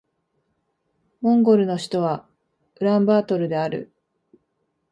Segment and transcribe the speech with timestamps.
[1.21, 2.27] モンゴルの首都は
[2.77, 3.91] ウランバートルである